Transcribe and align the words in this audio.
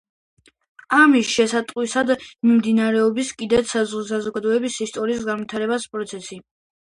ამის 0.99 1.27
შესატყვისად 1.33 2.13
მიმდინარეობს 2.47 3.29
კიდეც 3.41 3.75
საზოგადოების 3.75 4.79
ისტორიის 4.89 5.23
განვითარების 5.31 5.89
პროცესი. 5.93 6.41